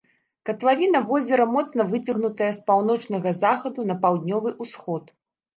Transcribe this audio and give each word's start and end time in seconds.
Катлавіна 0.49 1.01
возера 1.11 1.45
моцна 1.57 1.85
выцягнутая 1.91 2.49
з 2.61 2.63
паўночнага 2.71 3.37
захаду 3.45 3.89
на 3.91 4.01
паўднёвы 4.07 4.49
ўсход. 4.67 5.03